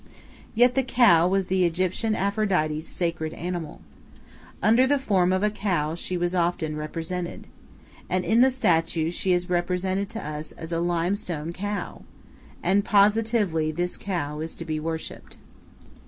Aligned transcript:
Yet 0.55 0.73
the 0.73 0.81
cow 0.81 1.27
was 1.27 1.45
the 1.45 1.63
Egyptian 1.63 2.15
Aphrodite's 2.15 2.87
sacred 2.87 3.33
animal. 3.35 3.81
Under 4.59 4.87
the 4.87 4.97
form 4.97 5.31
of 5.31 5.43
a 5.43 5.51
cow 5.51 5.93
she 5.93 6.17
was 6.17 6.33
often 6.33 6.75
represented. 6.75 7.45
And 8.09 8.25
in 8.25 8.41
the 8.41 8.49
statue 8.49 9.11
she 9.11 9.31
is 9.31 9.45
presented 9.45 10.09
to 10.09 10.27
us 10.27 10.53
as 10.53 10.71
a 10.71 10.79
limestone 10.79 11.53
cow. 11.53 12.01
And 12.63 12.83
positively 12.83 13.71
this 13.71 13.95
cow 13.95 14.39
is 14.39 14.55
to 14.55 14.65
be 14.65 14.79
worshipped. 14.79 15.37